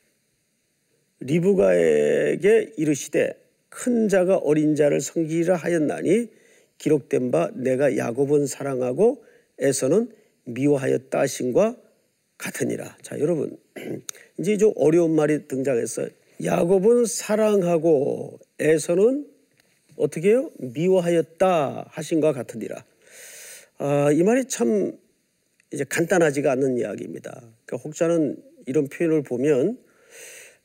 리브가에게 1.21 2.75
이르시되 2.77 3.33
큰 3.69 4.09
자가 4.09 4.37
어린 4.37 4.77
자를 4.77 5.01
섬기라 5.01 5.57
하였나니 5.57 6.31
기록된 6.79 7.31
바 7.31 7.51
내가 7.55 7.97
야곱은 7.97 8.47
사랑하고 8.47 9.25
에서는 9.59 10.13
미워하였다 10.45 11.19
하신과 11.19 11.77
같으니라. 12.39 12.97
자, 13.03 13.19
여러분. 13.19 13.59
이제 14.39 14.57
좀 14.57 14.73
어려운 14.77 15.15
말이 15.15 15.47
등장했어요. 15.49 16.09
야곱은 16.45 17.07
사랑하고 17.07 18.39
에서는 18.61 19.29
어떻게 19.97 20.31
해요? 20.31 20.51
미워하였다 20.59 21.87
하신과 21.91 22.33
같으니라. 22.33 22.85
아, 23.79 24.11
이 24.11 24.25
말이 24.25 24.47
참 24.47 24.99
이제 25.73 25.85
간단하지가 25.85 26.51
않는 26.53 26.79
이야기입니다. 26.79 27.31
그러니까 27.65 27.77
혹자는 27.85 28.43
이런 28.67 28.89
표현을 28.89 29.23
보면 29.23 29.79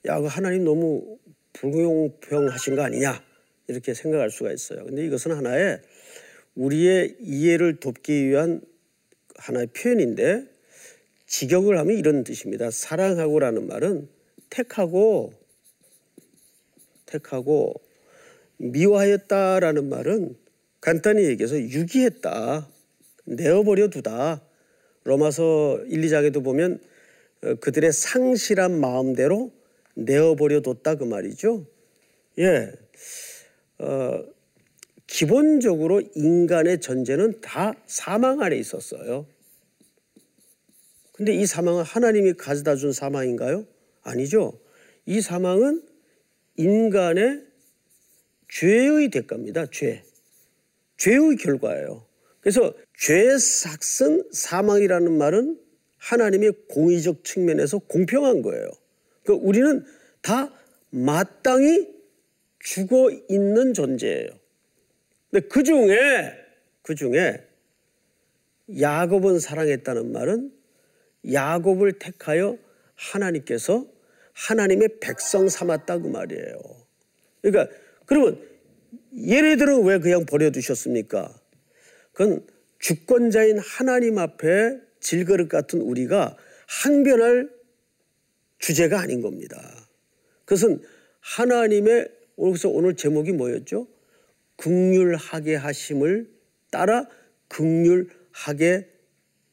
야, 0.07 0.19
그 0.19 0.25
하나님 0.25 0.63
너무 0.63 1.19
불공평하신 1.53 2.75
거 2.75 2.81
아니냐 2.81 3.23
이렇게 3.67 3.93
생각할 3.93 4.31
수가 4.31 4.51
있어요. 4.51 4.83
근데 4.85 5.05
이것은 5.05 5.31
하나의 5.31 5.79
우리의 6.55 7.17
이해를 7.19 7.79
돕기 7.79 8.29
위한 8.29 8.61
하나의 9.35 9.67
표현인데 9.67 10.45
직역을 11.27 11.77
하면 11.77 11.95
이런 11.95 12.23
뜻입니다. 12.23 12.71
사랑하고라는 12.71 13.67
말은 13.67 14.09
택하고 14.49 15.33
택하고 17.05 17.75
미워하였다라는 18.57 19.87
말은 19.87 20.35
간단히 20.81 21.25
얘기해서 21.25 21.59
유기했다. 21.59 22.72
내어버려 23.25 23.89
두다. 23.89 24.41
로마서 25.03 25.83
1, 25.87 26.01
2장에도 26.01 26.43
보면 26.43 26.79
어, 27.43 27.55
그들의 27.55 27.91
상실한 27.91 28.79
마음대로 28.79 29.51
내어버려 29.95 30.61
뒀다 30.61 30.95
그 30.95 31.03
말이죠. 31.03 31.65
예. 32.39 32.71
어, 33.79 34.23
기본적으로 35.07 36.01
인간의 36.15 36.81
전제는 36.81 37.41
다 37.41 37.73
사망 37.85 38.41
아래 38.41 38.57
있었어요. 38.57 39.27
근데 41.11 41.33
이 41.33 41.45
사망은 41.45 41.83
하나님이 41.83 42.33
가져다 42.33 42.75
준 42.75 42.91
사망인가요? 42.91 43.67
아니죠. 44.01 44.59
이 45.05 45.21
사망은 45.21 45.83
인간의 46.57 47.45
죄의 48.49 49.09
대가입니다. 49.09 49.67
죄. 49.67 50.03
죄의 50.97 51.35
결과예요. 51.37 52.05
그래서 52.43 52.73
죄의 52.99 53.39
삭슨 53.39 54.29
사망이라는 54.31 55.17
말은 55.17 55.57
하나님의 55.97 56.51
공의적 56.69 57.23
측면에서 57.23 57.79
공평한 57.79 58.41
거예요. 58.41 58.69
그러니까 59.23 59.47
우리는 59.47 59.85
다 60.21 60.53
마땅히 60.89 61.87
죽어 62.59 63.09
있는 63.29 63.73
존재예요. 63.73 64.27
근데 65.31 65.47
그 65.47 65.63
중에 65.63 66.33
그 66.81 66.95
중에 66.95 67.41
야곱은 68.77 69.39
사랑했다는 69.39 70.11
말은 70.11 70.51
야곱을 71.31 71.93
택하여 71.93 72.57
하나님께서 72.95 73.87
하나님의 74.33 74.99
백성 74.99 75.47
삼았다 75.47 75.99
그 75.99 76.07
말이에요. 76.07 76.57
그러니까 77.41 77.73
그러면 78.05 78.41
얘네들은 79.15 79.85
왜 79.85 79.99
그냥 79.99 80.25
버려두셨습니까? 80.25 81.42
그건 82.13 82.45
주권자인 82.79 83.59
하나님 83.59 84.17
앞에 84.17 84.79
질그릇 84.99 85.49
같은 85.49 85.81
우리가 85.81 86.37
항변할 86.67 87.49
주제가 88.59 88.99
아닌 88.99 89.21
겁니다. 89.21 89.59
그것은 90.45 90.81
하나님의 91.19 92.09
그래서 92.35 92.69
오늘 92.69 92.95
제목이 92.95 93.33
뭐였죠? 93.33 93.87
극률하게 94.55 95.55
하심을 95.55 96.29
따라 96.71 97.07
극률하게 97.47 98.89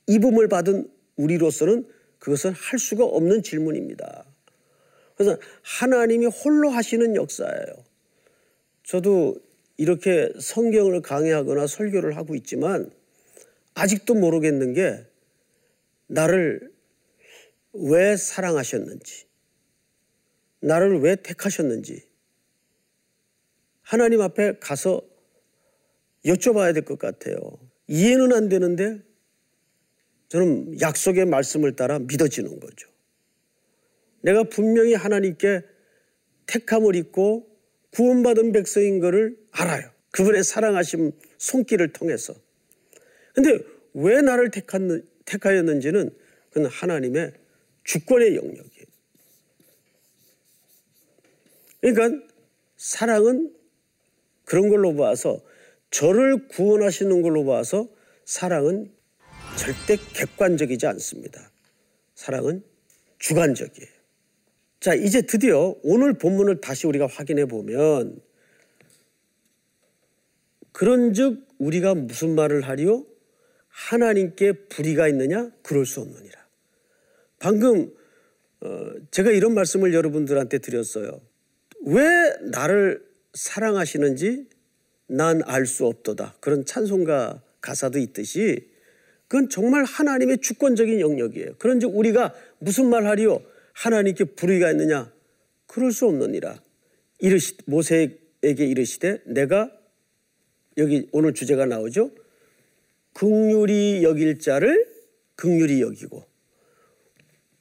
입음을 0.07 0.49
받은 0.49 0.91
우리로서는 1.17 1.87
그것은 2.19 2.53
할 2.53 2.79
수가 2.79 3.05
없는 3.05 3.43
질문입니다. 3.43 4.25
그래서 5.15 5.39
하나님이 5.63 6.27
홀로 6.27 6.71
하시는 6.71 7.15
역사예요. 7.15 7.85
저도 8.85 9.37
이렇게 9.81 10.31
성경을 10.39 11.01
강의하거나 11.01 11.67
설교를 11.67 12.15
하고 12.15 12.35
있지만 12.35 12.91
아직도 13.73 14.13
모르겠는 14.15 14.75
게 14.75 15.07
나를 16.07 16.71
왜 17.73 18.15
사랑하셨는지, 18.15 19.25
나를 20.61 21.01
왜 21.01 21.17
택하셨는지 21.17 22.07
하나님 23.81 24.21
앞에 24.21 24.59
가서 24.59 25.01
여쭤봐야 26.27 26.75
될 26.75 26.85
것 26.85 26.99
같아요. 26.99 27.39
이해는 27.87 28.35
안 28.35 28.51
되는데 28.51 29.01
저는 30.29 30.79
약속의 30.83 31.25
말씀을 31.25 31.75
따라 31.75 31.99
믿어지는 32.01 32.61
거죠. 32.61 32.91
내가 34.21 34.43
분명히 34.45 34.93
하나님께 34.93 35.63
택함을 36.45 36.97
입고 36.97 37.50
구원받은 37.93 38.53
백성인 38.53 39.01
것을 39.01 39.37
알아요. 39.51 39.91
그분의 40.13 40.45
사랑하심 40.45 41.13
손길을 41.39 41.93
통해서. 41.93 42.35
근데 43.35 43.59
왜 43.95 44.21
나를 44.21 44.51
택한, 44.51 45.05
택하였는지는 45.25 46.11
그건 46.51 46.71
하나님의 46.71 47.33
주권의 47.85 48.37
영역이에요. 48.37 48.87
그러니까 51.81 52.27
사랑은 52.77 53.55
그런 54.45 54.69
걸로 54.69 54.95
봐서 54.95 55.41
저를 55.91 56.49
구원하시는 56.49 57.23
걸로 57.23 57.45
봐서 57.45 57.89
사랑은 58.25 58.93
절대 59.57 59.97
객관적이지 60.15 60.87
않습니다. 60.87 61.51
사랑은 62.15 62.63
주관적이에요. 63.19 64.00
자, 64.81 64.95
이제 64.95 65.21
드디어 65.23 65.77
오늘 65.83 66.15
본문을 66.15 66.61
다시 66.63 66.87
우리가 66.87 67.07
확인해 67.07 67.45
보면 67.45 68.21
그런즉 70.73 71.47
우리가 71.59 71.95
무슨 71.95 72.35
말을 72.35 72.63
하리요? 72.63 73.05
하나님께 73.69 74.53
불의가 74.69 75.09
있느냐? 75.09 75.51
그럴 75.63 75.85
수 75.85 76.01
없느니라. 76.01 76.41
방금 77.39 77.93
어, 78.63 78.91
제가 79.11 79.31
이런 79.31 79.55
말씀을 79.55 79.93
여러분들한테 79.95 80.59
드렸어요. 80.59 81.21
왜 81.87 82.03
나를 82.51 83.05
사랑하시는지 83.35 84.47
난 85.07 85.43
알 85.45 85.67
수 85.67 85.87
없도다. 85.87 86.37
그런 86.41 86.65
찬송가 86.65 87.43
가사도 87.61 87.99
있듯이 87.99 88.69
그건 89.29 89.49
정말 89.49 89.85
하나님의 89.85 90.39
주권적인 90.39 91.01
영역이에요. 91.01 91.55
그런즉 91.59 91.97
우리가 91.97 92.35
무슨 92.59 92.89
말 92.89 93.07
하리요? 93.07 93.43
하나님께 93.81 94.25
불의가 94.25 94.71
있느냐? 94.73 95.11
그럴 95.67 95.91
수 95.91 96.05
없느니라. 96.07 96.63
이르시 97.19 97.57
모세에게 97.65 98.67
이르시되 98.67 99.23
내가 99.25 99.73
여기 100.77 101.09
오늘 101.13 101.33
주제가 101.33 101.65
나오죠. 101.65 102.11
극률이 103.15 104.03
여길 104.03 104.39
자를 104.39 104.87
극률이 105.35 105.81
여기고 105.81 106.27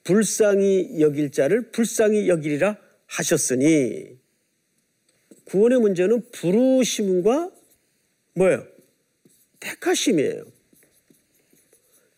불쌍히 0.03 0.99
여길 0.99 1.32
자를 1.32 1.71
불쌍히 1.71 2.27
여기리라 2.27 2.77
하셨으니 3.05 4.17
구원의 5.45 5.79
문제는 5.79 6.32
부르심과 6.32 7.49
뭐예요? 8.34 8.67
택하심이에요. 9.62 10.43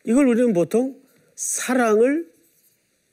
이걸 0.06 0.28
우리는 0.28 0.54
보통 0.54 1.00
사랑을 1.36 2.31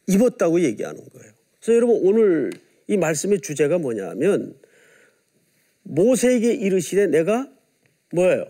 입었다고 0.08 0.60
얘기하는 0.62 1.00
거예요. 1.10 1.32
그래서 1.60 1.76
여러분 1.76 2.00
오늘 2.02 2.50
이 2.88 2.96
말씀의 2.96 3.40
주제가 3.40 3.78
뭐냐면 3.78 4.58
모세에게 5.82 6.52
이르시되 6.54 7.06
내가 7.06 7.48
뭐예요? 8.12 8.46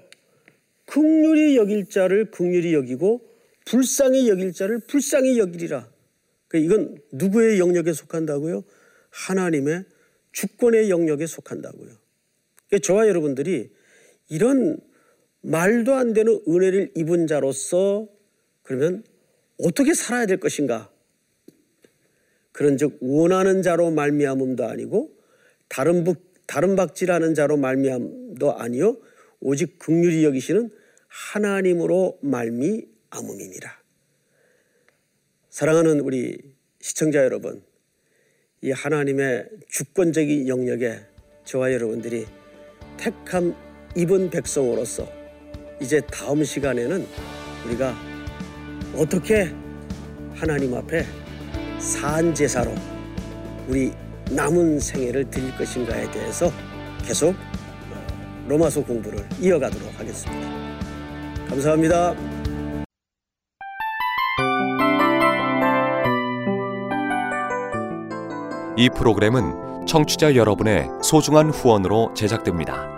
극률이 0.87 1.57
여길 1.57 1.90
자를 1.90 2.31
극률이 2.31 2.73
여기고 2.75 3.29
불쌍히 3.66 4.29
여길 4.29 4.53
자를 4.53 4.79
불쌍히 4.79 5.38
여기리라. 5.38 5.88
그러니까 6.47 6.75
이건 6.75 6.99
누구의 7.12 7.59
영역에 7.59 7.92
속한다고요? 7.92 8.64
하나님의 9.11 9.85
주권의 10.33 10.88
영역에 10.90 11.27
속한다고요. 11.27 11.90
그러니까 12.68 12.87
저와 12.87 13.09
여러분들이 13.09 13.71
이런 14.29 14.79
말도 15.42 15.94
안 15.94 16.12
되는 16.12 16.40
은혜를 16.49 16.92
입은 16.97 17.27
자로서 17.27 18.09
그러면 18.62 19.05
어떻게 19.62 19.94
살아야 19.94 20.27
될 20.27 20.38
것인가? 20.38 20.90
그런즉 22.59 22.99
원하는 23.01 23.62
자로 23.62 23.92
말미암음도 23.92 24.64
아니고 24.64 25.12
다른 25.68 26.03
부, 26.03 26.16
다른 26.44 26.75
박질하는 26.75 27.37
자로 27.37 27.57
말미암도 27.57 28.53
아니요 28.53 28.97
오직 29.38 29.79
극률이 29.79 30.25
여기시는 30.25 30.68
하나님으로 31.07 32.18
말미암음이니라. 32.21 33.79
사랑하는 35.51 36.01
우리 36.01 36.37
시청자 36.81 37.23
여러분, 37.23 37.62
이 38.61 38.73
하나님의 38.73 39.49
주권적인 39.68 40.49
영역에 40.49 40.99
저와 41.44 41.73
여러분들이 41.73 42.27
택함 42.97 43.55
입은 43.97 44.31
백성으로서 44.31 45.09
이제 45.81 46.01
다음 46.12 46.42
시간에는 46.42 47.07
우리가 47.66 47.94
어떻게 48.97 49.44
하나님 50.35 50.75
앞에 50.75 51.05
산제사로 51.78 52.74
우리 53.68 53.92
남은 54.30 54.80
생애를 54.80 55.30
드릴 55.30 55.56
것인가에 55.56 56.10
대해서 56.10 56.50
계속 57.04 57.34
로마서 58.46 58.82
공부를 58.82 59.26
이어가도록 59.40 59.98
하겠습니다. 59.98 60.48
감사합니다. 61.48 62.14
이 68.76 68.88
프로그램은 68.90 69.86
청취자 69.86 70.36
여러분의 70.36 70.88
소중한 71.02 71.50
후원으로 71.50 72.12
제작됩니다. 72.14 72.97